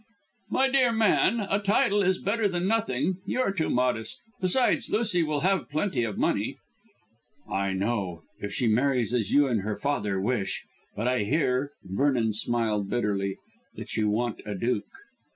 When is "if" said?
8.39-8.51